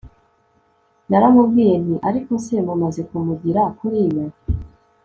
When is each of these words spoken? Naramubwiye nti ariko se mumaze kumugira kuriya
Naramubwiye 1.09 1.73
nti 1.83 1.95
ariko 2.09 2.31
se 2.45 2.55
mumaze 2.65 3.01
kumugira 3.09 3.61
kuriya 3.77 4.25